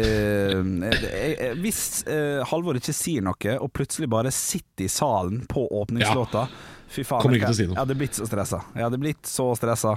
[0.92, 5.64] det jeg- Hvis uh, Halvor ikke sier noe, og plutselig bare sitter i salen på
[5.80, 6.46] åpningslåta
[6.94, 7.22] Fy faen.
[7.24, 7.74] Kommer jeg- ikke til å si noe.
[7.74, 8.60] Jeg hadde blitt så stressa.
[8.76, 9.96] Jeg hadde blitt så stressa.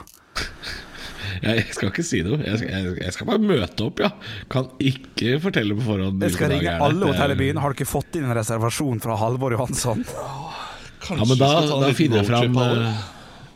[1.44, 2.40] Jeg skal ikke si noe.
[2.44, 4.12] Jeg skal, jeg, jeg skal bare møte opp, ja.
[4.54, 6.24] Kan ikke fortelle på forhånd.
[6.26, 7.62] Jeg skal ringe alle hotell i byen.
[7.64, 10.04] Har du ikke fått inn en reservasjon fra Halvor Johansson?
[11.04, 11.52] Kanskje Ja, men da,
[11.86, 13.06] da finner jeg fram eh,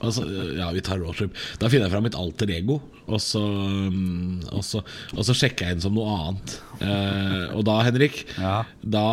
[0.06, 0.26] altså,
[0.58, 1.36] Ja, vi tar roadtrip.
[1.62, 4.84] Da finner jeg fram mitt alter ego, og så, mm, og så,
[5.16, 6.58] og så sjekker jeg inn som noe annet.
[6.86, 8.62] Eh, og da, Henrik, Ja.
[8.82, 9.06] da,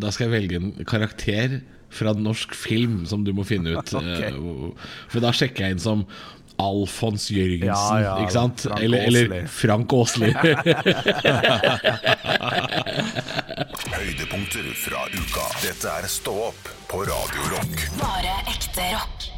[0.00, 1.60] da skal jeg velge en karakter
[1.94, 3.94] fra en norsk film som du må finne ut.
[4.00, 4.32] okay.
[4.32, 6.06] eh, for da sjekker jeg inn som
[6.62, 8.60] Alfons Jørgensen, Ja, ja, ikke sant?
[8.68, 10.30] Frank eller, eller Frank Åsli.
[13.94, 15.46] Høydepunkter fra uka.
[15.64, 17.86] Dette er Stå opp på Radio Rock.
[18.00, 19.33] Bare ekte rock.